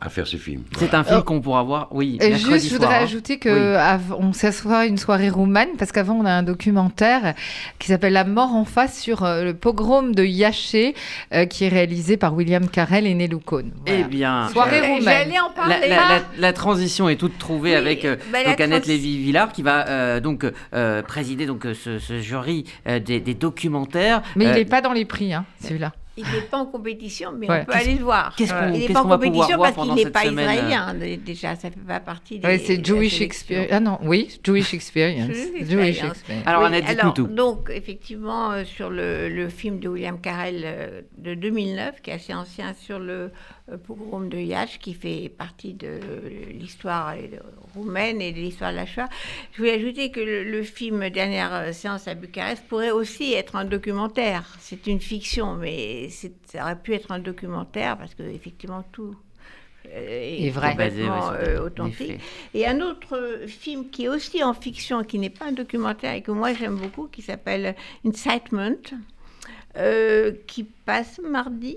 à 0.00 0.08
faire 0.08 0.26
ce 0.26 0.36
film. 0.36 0.62
C'est 0.78 0.94
un 0.94 1.04
film 1.04 1.22
qu'on 1.22 1.40
pourra 1.40 1.62
voir, 1.62 1.88
oui. 1.90 2.18
Et 2.20 2.34
juste, 2.34 2.68
je 2.68 2.74
voudrais 2.74 2.96
hein. 2.96 3.04
ajouter 3.04 3.38
que 3.38 3.76
on 4.18 4.32
s'assoit 4.32 4.86
une 4.86 4.98
soirée 4.98 5.30
roumaine 5.30 5.68
parce 5.78 5.92
qu'avant 5.92 6.14
on 6.14 6.24
a 6.24 6.32
un 6.32 6.42
documentaire 6.42 7.34
qui 7.78 7.88
s'appelle 7.88 8.12
La 8.12 8.24
mort 8.24 8.54
en 8.54 8.64
face 8.64 8.98
sur 8.98 9.24
euh, 9.24 9.44
le 9.44 9.54
pogrom 9.54 10.14
de 10.14 10.24
Yaché 10.24 10.94
euh, 11.32 11.46
qui 11.46 11.64
est 11.64 11.68
réalisé 11.68 12.16
par 12.16 12.34
William 12.34 12.68
Carell 12.68 13.06
et 13.06 13.14
Nelou 13.14 13.40
Cohn. 13.40 13.70
Eh 13.86 14.04
bien, 14.04 14.48
soirée 14.48 14.80
roumaine. 14.80 15.32
En 15.42 15.50
parler. 15.50 15.88
La, 15.88 16.20
la, 16.38 16.52
transition 16.52 17.08
est 17.08 17.16
toute 17.16 17.38
trouvée 17.38 17.74
avec 17.74 18.04
euh, 18.04 18.16
bah, 18.32 18.38
Annette 18.58 18.86
Lévy-Villard 18.86 19.52
qui 19.52 19.62
va 19.62 19.88
euh, 19.88 20.20
donc 20.20 20.46
présider 21.06 21.46
donc 21.46 21.64
ce, 21.64 21.98
ce 21.98 22.20
jury 22.20 22.64
des, 22.86 23.20
des, 23.20 23.34
documentaires. 23.34 24.22
Mais 24.36 24.44
il 24.44 24.52
n'est 24.52 24.64
pas 24.64 24.80
dans 24.80 24.92
les 24.92 25.04
prix, 25.04 25.32
hein, 25.32 25.44
celui-là. 25.62 25.92
Il 26.16 26.24
n'est 26.24 26.42
pas 26.42 26.58
en 26.58 26.66
compétition, 26.66 27.32
mais 27.32 27.50
on 27.50 27.64
peut 27.64 27.72
aller 27.72 27.94
le 27.94 28.04
voir. 28.04 28.34
Qu'est-ce 28.36 28.52
qu'on 28.52 28.72
Il 28.72 28.80
n'est 28.80 28.92
pas 28.92 29.02
en 29.02 29.08
compétition 29.08 29.58
parce 29.58 29.76
qu'il 29.76 29.94
n'est 29.94 30.10
pas 30.10 30.26
israélien. 30.26 30.94
Euh 30.94 31.16
déjà, 31.16 31.56
ça 31.56 31.68
ne 31.68 31.72
fait 31.72 31.80
pas 31.80 32.00
partie 32.00 32.38
des. 32.38 32.46
Oui, 32.46 32.62
c'est 32.64 32.84
Jewish 32.84 33.20
Experience. 33.20 33.68
Ah 33.70 33.80
non, 33.80 33.98
oui, 34.02 34.28
Jewish 34.44 34.74
Experience. 34.74 35.36
Jewish 35.62 36.02
Experience. 36.02 36.46
Alors, 36.46 36.62
on 36.62 36.72
a 36.72 36.80
dit 36.80 36.96
tout. 37.14 37.26
Donc, 37.26 37.70
effectivement, 37.72 38.52
euh, 38.52 38.64
sur 38.64 38.90
le, 38.90 39.28
le, 39.28 39.48
film 39.48 39.78
de 39.80 39.88
William 39.88 40.20
Carell 40.20 40.62
euh, 40.64 41.00
de 41.18 41.34
2009, 41.34 42.02
qui 42.02 42.10
est 42.10 42.14
assez 42.14 42.34
ancien, 42.34 42.74
sur 42.74 42.98
le 42.98 43.30
pogrom 43.86 44.28
de 44.28 44.38
Yach, 44.38 44.78
qui 44.78 44.94
fait 44.94 45.28
partie 45.28 45.74
de 45.74 46.00
l'histoire 46.50 47.14
roumaine 47.74 48.20
et 48.20 48.32
de 48.32 48.38
l'histoire 48.38 48.72
de 48.72 48.76
la 48.76 48.86
Shoah. 48.86 49.08
Je 49.52 49.58
voulais 49.58 49.74
ajouter 49.74 50.10
que 50.10 50.20
le, 50.20 50.62
film 50.62 51.08
Dernière 51.10 51.74
séance 51.74 52.08
à 52.08 52.14
Bucarest 52.14 52.64
pourrait 52.68 52.90
aussi 52.90 53.34
être 53.34 53.56
un 53.56 53.64
documentaire. 53.64 54.44
C'est 54.60 54.86
une 54.86 55.00
fiction, 55.00 55.54
mais 55.54 56.08
ça 56.10 56.62
aurait 56.62 56.80
pu 56.80 56.94
être 56.94 57.12
un 57.12 57.18
documentaire 57.18 57.96
parce 57.98 58.14
que 58.14 58.22
effectivement 58.22 58.84
tout 58.92 59.16
est, 59.90 60.50
vrai. 60.50 60.70
complètement 60.70 61.30
euh, 61.32 61.66
authentique. 61.66 62.20
Et 62.54 62.66
un 62.66 62.80
autre 62.80 63.42
film 63.46 63.90
qui 63.90 64.04
est 64.04 64.08
aussi 64.08 64.42
en 64.42 64.54
fiction, 64.54 65.04
qui 65.04 65.18
n'est 65.18 65.30
pas 65.30 65.46
un 65.46 65.52
documentaire 65.52 66.14
et 66.14 66.22
que 66.22 66.30
moi 66.30 66.52
j'aime 66.54 66.76
beaucoup, 66.76 67.08
qui 67.08 67.22
s'appelle 67.22 67.74
Incitement, 68.04 68.76
euh, 69.76 70.32
qui 70.46 70.64
passe 70.64 71.18
mardi 71.18 71.76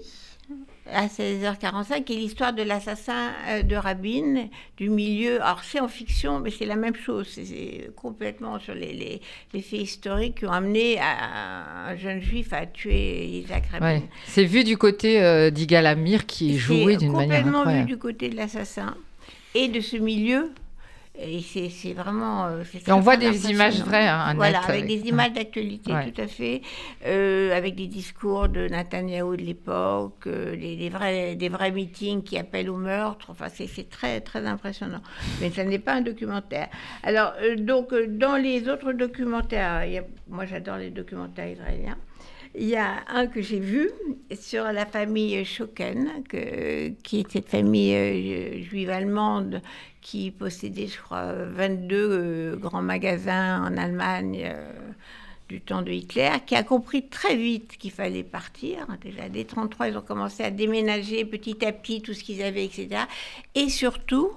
à 0.91 1.07
16h45, 1.07 2.03
qui 2.03 2.13
est 2.13 2.17
l'histoire 2.17 2.53
de 2.53 2.63
l'assassin 2.63 3.31
euh, 3.49 3.63
de 3.63 3.75
Rabin, 3.75 4.47
du 4.77 4.89
milieu. 4.89 5.41
Alors, 5.41 5.63
c'est 5.63 5.79
en 5.79 5.87
fiction, 5.87 6.39
mais 6.39 6.51
c'est 6.51 6.65
la 6.65 6.75
même 6.75 6.95
chose. 6.95 7.27
C'est 7.27 7.91
complètement 7.95 8.59
sur 8.59 8.75
les, 8.75 9.21
les, 9.53 9.61
faits 9.61 9.79
historiques 9.79 10.39
qui 10.39 10.45
ont 10.45 10.51
amené 10.51 10.99
un 10.99 11.95
jeune 11.95 12.21
juif 12.21 12.53
à 12.53 12.65
tuer 12.65 13.25
Isaac 13.25 13.65
Rabin. 13.71 14.01
C'est 14.27 14.45
vu 14.45 14.63
du 14.63 14.77
côté 14.77 15.23
euh, 15.23 15.49
d'Igal 15.49 15.87
Amir 15.87 16.25
qui 16.25 16.55
est 16.55 16.57
joué 16.57 16.97
d'une 16.97 17.11
manière 17.11 17.45
incroyable. 17.45 17.51
complètement 17.51 17.81
vu 17.81 17.85
du 17.85 17.97
côté 17.97 18.29
de 18.29 18.35
l'assassin 18.35 18.95
et 19.55 19.67
de 19.67 19.79
ce 19.79 19.97
milieu 19.97 20.51
et 21.17 21.41
c'est 21.41 21.93
vraiment. 21.93 22.47
Euh, 22.47 22.63
et 22.87 22.91
on 22.91 22.99
voit 22.99 23.17
des 23.17 23.49
images 23.49 23.79
vraies. 23.81 24.07
Hein, 24.07 24.33
voilà, 24.35 24.59
avec 24.59 24.85
des 24.85 25.07
images 25.07 25.33
d'actualité, 25.33 25.91
tout 25.91 26.21
à 26.21 26.27
fait. 26.27 26.61
Euh, 27.05 27.55
avec 27.55 27.75
des 27.75 27.87
discours 27.87 28.49
de 28.49 28.67
Netanyahu 28.67 29.37
de 29.37 29.43
l'époque, 29.43 30.27
euh, 30.27 30.55
des, 30.55 30.89
vrais, 30.89 31.35
des 31.35 31.49
vrais 31.49 31.71
meetings 31.71 32.23
qui 32.23 32.37
appellent 32.37 32.69
au 32.69 32.77
meurtre. 32.77 33.29
Enfin, 33.29 33.47
c'est 33.49 33.89
très, 33.89 34.21
très 34.21 34.45
impressionnant. 34.45 35.01
Mais 35.41 35.49
ce 35.51 35.61
n'est 35.61 35.79
pas 35.79 35.93
un 35.93 36.01
documentaire. 36.01 36.69
Alors, 37.03 37.33
donc, 37.57 37.93
dans 37.93 38.35
les 38.35 38.67
autres 38.67 38.91
documentaires, 38.91 39.83
moi 40.29 40.45
j'adore 40.45 40.77
les 40.77 40.89
documentaires 40.89 41.47
israéliens. 41.47 41.97
Il 42.57 42.67
y 42.67 42.75
a 42.75 43.03
un 43.09 43.27
que 43.27 43.41
j'ai 43.41 43.59
vu 43.59 43.89
sur 44.33 44.63
la 44.63 44.85
famille 44.85 45.43
Schocken, 45.43 46.23
qui 47.03 47.19
est 47.19 47.31
cette 47.31 47.49
famille 47.49 48.63
juive 48.63 48.89
allemande 48.89 49.61
qui 50.05 50.29
possédait, 50.29 50.85
je 50.85 51.01
crois, 51.01 51.33
22 51.33 51.95
euh, 51.95 52.55
grands 52.57 52.83
magasins 52.83 53.63
en 53.65 53.75
Allemagne 53.75 54.43
euh, 54.45 54.71
du 55.49 55.61
temps 55.61 55.81
de 55.81 55.89
Hitler, 55.89 56.29
qui 56.45 56.55
a 56.55 56.61
compris 56.61 57.07
très 57.07 57.35
vite 57.35 57.75
qu'il 57.79 57.89
fallait 57.89 58.23
partir. 58.23 58.85
Déjà, 59.01 59.23
dès 59.29 59.39
1933, 59.39 59.87
ils 59.87 59.97
ont 59.97 60.01
commencé 60.01 60.43
à 60.43 60.51
déménager 60.51 61.25
petit 61.25 61.65
à 61.65 61.71
petit 61.71 62.03
tout 62.03 62.13
ce 62.13 62.23
qu'ils 62.23 62.43
avaient, 62.43 62.65
etc. 62.65 63.05
Et 63.55 63.69
surtout, 63.69 64.29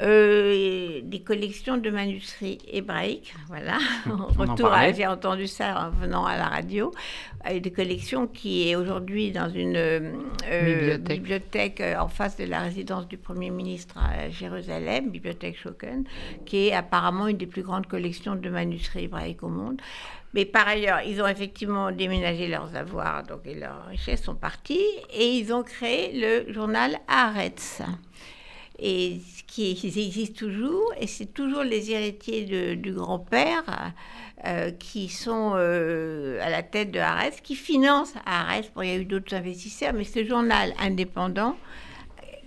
euh, 0.00 1.00
des 1.02 1.20
collections 1.20 1.76
de 1.76 1.90
manuscrits 1.90 2.58
hébraïques, 2.70 3.34
voilà. 3.48 3.78
Retour, 4.38 4.70
j'ai 4.96 5.06
entendu 5.06 5.48
ça 5.48 5.88
en 5.88 5.90
venant 5.90 6.24
à 6.24 6.36
la 6.36 6.46
radio, 6.46 6.92
des 7.50 7.72
collections 7.72 8.28
qui 8.28 8.68
est 8.68 8.76
aujourd'hui 8.76 9.32
dans 9.32 9.48
une 9.48 9.76
euh, 9.76 10.98
bibliothèque, 10.98 11.80
euh, 11.80 11.96
en 11.98 12.08
face 12.08 12.36
de 12.36 12.44
la 12.44 12.60
résidence 12.60 13.08
du 13.08 13.16
Premier 13.16 13.50
ministre 13.50 13.96
à 13.98 14.28
Jérusalem, 14.30 15.10
bibliothèque 15.10 15.56
Schocken, 15.56 16.04
qui 16.46 16.68
est 16.68 16.74
apparemment 16.74 17.26
une 17.26 17.36
des 17.36 17.46
plus 17.46 17.62
grandes 17.62 17.86
collections 17.86 18.36
de 18.36 18.50
manuscrits 18.50 19.04
hébraïques 19.04 19.42
au 19.42 19.48
monde. 19.48 19.80
Mais 20.34 20.44
par 20.44 20.68
ailleurs, 20.68 21.00
ils 21.06 21.20
ont 21.22 21.26
effectivement 21.26 21.90
déménagé 21.90 22.46
leurs 22.46 22.76
avoirs, 22.76 23.24
donc 23.24 23.40
et 23.46 23.54
leurs 23.54 23.86
richesses 23.86 24.22
sont 24.22 24.36
parties, 24.36 24.84
et 25.12 25.26
ils 25.26 25.52
ont 25.52 25.62
créé 25.62 26.12
le 26.14 26.52
journal 26.52 26.98
Haaretz 27.08 27.82
et 28.78 29.20
qui 29.46 29.70
existe 29.72 30.36
toujours, 30.36 30.92
et 31.00 31.06
c'est 31.06 31.32
toujours 31.34 31.64
les 31.64 31.90
héritiers 31.90 32.76
du 32.76 32.92
grand-père 32.92 33.92
euh, 34.46 34.70
qui 34.70 35.08
sont 35.08 35.54
euh, 35.56 36.38
à 36.40 36.48
la 36.48 36.62
tête 36.62 36.92
de 36.92 37.00
Arès, 37.00 37.40
qui 37.40 37.56
financent 37.56 38.14
Arès. 38.24 38.70
Bon, 38.76 38.82
il 38.82 38.88
y 38.88 38.92
a 38.92 38.96
eu 38.96 39.04
d'autres 39.04 39.34
investisseurs, 39.34 39.92
mais 39.94 40.04
ce 40.04 40.24
journal 40.24 40.74
indépendant 40.78 41.56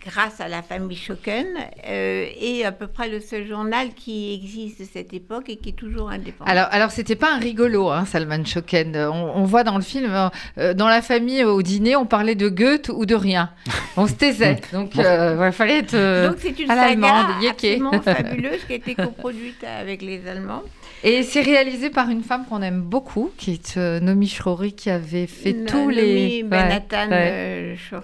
grâce 0.05 0.41
à 0.41 0.47
la 0.47 0.61
famille 0.61 0.97
Schocken, 0.97 1.45
euh, 1.87 2.25
est 2.39 2.63
à 2.63 2.71
peu 2.71 2.87
près 2.87 3.09
le 3.09 3.19
seul 3.19 3.47
journal 3.47 3.89
qui 3.95 4.33
existe 4.33 4.81
de 4.81 4.87
cette 4.91 5.13
époque 5.13 5.49
et 5.49 5.57
qui 5.57 5.69
est 5.69 5.73
toujours 5.73 6.09
indépendant. 6.09 6.49
Alors, 6.49 6.67
alors 6.71 6.91
c'était 6.91 7.15
pas 7.15 7.33
un 7.33 7.39
rigolo, 7.39 7.89
hein, 7.89 8.05
Salman 8.05 8.43
Schocken. 8.45 8.95
On, 8.95 9.43
voit 9.43 9.63
dans 9.63 9.75
le 9.75 9.83
film, 9.83 10.29
euh, 10.57 10.73
dans 10.73 10.87
la 10.87 11.01
famille 11.01 11.43
au 11.43 11.61
dîner, 11.61 11.95
on 11.95 12.05
parlait 12.05 12.35
de 12.35 12.49
Goethe 12.49 12.89
ou 12.89 13.05
de 13.05 13.15
rien. 13.15 13.51
On 13.97 14.07
se 14.07 14.13
taisait. 14.13 14.59
Donc, 14.73 14.97
euh, 14.97 15.47
il 15.47 15.53
fallait 15.53 15.79
être 15.79 16.27
Donc, 16.27 16.37
c'est 16.39 16.59
une 16.59 16.67
saga 16.67 17.27
absolument 17.49 17.91
fabuleuse 18.01 18.63
qui 18.65 18.73
a 18.73 18.75
été 18.75 18.95
coproduite 18.95 19.63
avec 19.63 20.01
les 20.01 20.27
Allemands. 20.27 20.63
Et 21.03 21.23
c'est 21.23 21.41
réalisé 21.41 21.89
par 21.89 22.09
une 22.09 22.21
femme 22.21 22.45
qu'on 22.45 22.61
aime 22.61 22.81
beaucoup, 22.81 23.31
qui 23.37 23.53
est 23.53 23.77
euh, 23.77 23.99
Nomi 23.99 24.27
Shrory, 24.27 24.73
qui 24.73 24.91
avait 24.91 25.25
fait 25.25 25.65
tous 25.65 25.89
les... 25.89 26.43
Benathan 26.43 27.09
ouais. 27.09 27.75
Euh, 27.91 28.01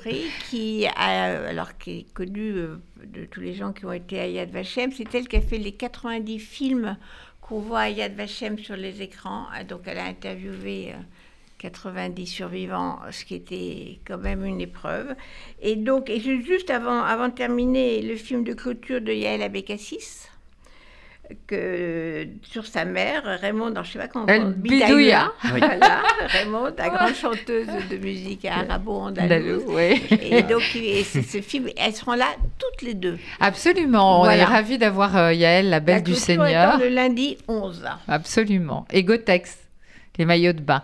qui, 0.49 0.87
a, 0.87 1.47
alors, 1.47 1.77
qui 1.77 1.99
est 1.99 2.13
connue 2.13 2.53
euh, 2.55 2.79
de 3.05 3.25
tous 3.25 3.39
les 3.39 3.53
gens 3.53 3.71
qui 3.71 3.85
ont 3.85 3.93
été 3.93 4.19
à 4.19 4.27
Yad 4.27 4.49
Vashem. 4.49 4.91
C'est 4.91 5.13
elle 5.13 5.27
qui 5.27 5.35
a 5.35 5.41
fait 5.41 5.59
les 5.59 5.73
90 5.73 6.39
films 6.39 6.97
qu'on 7.39 7.59
voit 7.59 7.81
à 7.81 7.89
Yad 7.89 8.15
Vashem 8.15 8.57
sur 8.57 8.75
les 8.75 9.03
écrans. 9.03 9.45
Ah, 9.53 9.63
donc 9.63 9.81
elle 9.85 9.99
a 9.99 10.05
interviewé... 10.05 10.93
90 11.59 12.27
survivants, 12.27 12.99
ce 13.09 13.25
qui 13.25 13.33
était 13.33 13.99
quand 14.05 14.19
même 14.19 14.45
une 14.45 14.61
épreuve. 14.61 15.15
Et 15.59 15.75
donc, 15.75 16.07
et 16.07 16.19
juste 16.19 16.69
avant, 16.69 17.01
avant 17.01 17.29
de 17.29 17.33
terminer, 17.33 18.03
le 18.03 18.15
film 18.15 18.43
de 18.43 18.53
clôture 18.53 19.01
de 19.01 19.11
Yael 19.11 19.41
Abekassis, 19.41 20.27
que 21.47 22.27
sur 22.43 22.65
sa 22.65 22.85
mère, 22.85 23.23
Raymond, 23.41 23.73
je 23.75 23.79
ne 23.79 23.85
sais 23.85 23.99
pas 23.99 24.07
comment 24.07 24.25
Elle. 24.27 24.55
Oui. 24.63 24.81
Voilà, 25.43 26.01
Raymond, 26.21 26.73
la 26.77 26.89
grande 26.89 27.13
chanteuse 27.15 27.67
de 27.89 27.97
musique 27.97 28.45
arabo-andalouse. 28.45 29.63
oui. 29.67 30.01
Et 30.21 30.43
donc, 30.43 30.63
et 30.75 31.03
ce 31.03 31.41
film, 31.41 31.67
elles 31.77 31.93
seront 31.93 32.13
là 32.13 32.27
toutes 32.57 32.81
les 32.81 32.93
deux. 32.93 33.17
Absolument. 33.39 34.21
On 34.21 34.29
est 34.29 34.43
ravis 34.43 34.77
d'avoir 34.77 35.17
euh, 35.17 35.33
Yael, 35.33 35.69
la 35.69 35.79
belle 35.79 35.95
La 35.95 36.01
du 36.01 36.15
Seigneur. 36.15 36.77
le 36.79 36.89
lundi 36.89 37.37
11. 37.47 37.85
Absolument. 38.07 38.85
Et 38.91 39.03
Gotex, 39.03 39.57
les 40.17 40.25
maillots 40.25 40.53
de 40.53 40.61
bain. 40.61 40.83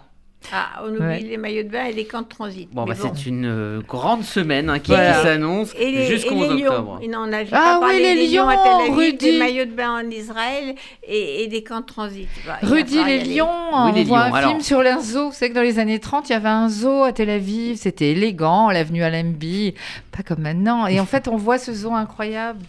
Ah, 0.52 0.84
on 0.84 0.90
oublie 0.90 1.00
Ouais. 1.00 1.20
les 1.20 1.38
maillots 1.38 1.64
de 1.64 1.70
bain 1.70 1.86
et 1.86 1.94
les 1.94 2.06
camps 2.06 2.22
de 2.22 2.28
transit. 2.28 2.70
Bon, 2.72 2.84
bah, 2.86 2.94
c'est 2.96 3.26
une 3.26 3.46
euh, 3.46 3.82
grande 3.88 4.24
semaine 4.24 4.70
hein, 4.70 4.80
qui, 4.80 4.92
Voilà. 4.92 5.14
qui 5.14 5.22
s'annonce 5.24 5.74
Et 5.80 5.92
les, 5.92 6.06
jusqu'au 6.06 6.36
et 6.36 6.40
les 6.40 6.46
11 6.54 6.62
lions. 6.62 6.68
octobre. 6.70 7.00
Et 7.02 7.08
non, 7.08 7.20
on 7.28 7.32
Ah 7.34 7.44
pas 7.50 7.76
oui, 7.76 7.80
parlé 7.82 8.16
les 8.16 8.28
des 8.28 8.36
lions 8.36 8.48
à 8.50 8.58
Tel 8.58 8.72
Aviv, 8.82 8.96
Rudy. 8.96 9.18
des 9.18 9.40
maillots 9.40 9.66
de 9.66 9.72
bain 9.72 10.04
en 10.04 10.10
Israël 10.10 10.76
et, 11.08 11.44
et 11.44 11.48
des 11.48 11.64
camps 11.64 11.80
de 11.82 11.86
transit. 11.86 12.28
Bah, 12.46 12.58
Rudy 12.62 13.04
les 13.04 13.20
lions, 13.24 13.48
Oui, 13.48 13.74
on 13.74 13.92
les 13.94 14.04
voit 14.04 14.28
lions. 14.30 14.34
un 14.34 14.38
Alors- 14.38 14.50
film 14.52 14.62
sur 14.62 14.80
un 14.82 15.00
zoo. 15.00 15.28
Vous 15.30 15.34
savez 15.34 15.50
que 15.52 15.56
dans 15.56 15.62
les 15.62 15.80
années 15.80 16.00
30, 16.00 16.30
il 16.30 16.34
y 16.34 16.36
avait 16.36 16.50
un 16.50 16.68
zoo 16.70 17.04
à 17.04 17.14
Tel 17.14 17.30
Aviv. 17.30 17.78
C'était 17.78 18.12
élégant, 18.12 18.70
l'avenue 18.70 19.04
Allenby, 19.04 19.74
pas 20.16 20.24
comme 20.24 20.42
maintenant. 20.42 20.88
Et 20.88 21.00
en 21.00 21.06
fait, 21.08 21.28
on 21.28 21.38
voit 21.38 21.58
ce 21.58 21.74
zoo 21.74 21.94
incroyable. 21.94 22.60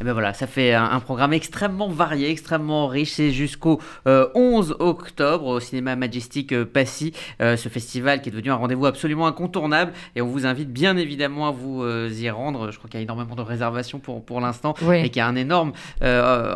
Et 0.00 0.04
ben 0.04 0.12
voilà, 0.12 0.34
ça 0.34 0.46
fait 0.46 0.74
un, 0.74 0.84
un 0.84 1.00
programme 1.00 1.32
extrêmement 1.32 1.88
varié, 1.88 2.30
extrêmement 2.30 2.88
riche. 2.88 3.12
C'est 3.12 3.30
jusqu'au 3.30 3.80
euh, 4.08 4.26
11 4.34 4.76
octobre 4.80 5.46
au 5.46 5.60
cinéma 5.60 5.94
Majestic 5.96 6.52
euh, 6.52 6.64
Passy, 6.64 7.12
euh, 7.40 7.56
ce 7.56 7.68
festival 7.68 8.20
qui 8.20 8.28
est 8.28 8.32
devenu 8.32 8.50
un 8.50 8.56
rendez-vous 8.56 8.86
absolument 8.86 9.26
incontournable. 9.26 9.92
Et 10.16 10.22
on 10.22 10.26
vous 10.26 10.46
invite 10.46 10.72
bien 10.72 10.96
évidemment 10.96 11.46
à 11.46 11.52
vous 11.52 11.82
euh, 11.84 12.10
y 12.12 12.28
rendre. 12.28 12.72
Je 12.72 12.78
crois 12.78 12.90
qu'il 12.90 12.98
y 12.98 13.02
a 13.02 13.04
énormément 13.04 13.36
de 13.36 13.42
réservations 13.42 13.98
pour, 14.00 14.24
pour 14.24 14.40
l'instant 14.40 14.74
Oui. 14.82 14.96
et 14.98 15.10
qu'il 15.10 15.18
y 15.18 15.20
a 15.20 15.26
un 15.28 15.36
énorme 15.36 15.72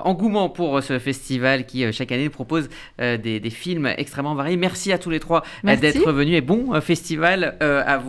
engouement 0.04 0.48
pour 0.48 0.82
ce 0.82 0.98
festival 0.98 1.66
qui 1.66 1.90
chaque 1.92 2.12
année 2.12 2.28
propose 2.28 2.68
des, 2.98 3.18
des 3.40 3.50
films 3.50 3.86
extrêmement 3.96 4.34
variés. 4.34 4.56
Merci 4.56 4.92
à 4.92 4.98
tous 4.98 5.10
les 5.10 5.20
trois 5.20 5.42
d'être 5.64 6.10
venus 6.12 6.36
et 6.36 6.40
bon 6.40 6.80
festival 6.80 7.56
à 7.60 7.98
vous. 7.98 8.06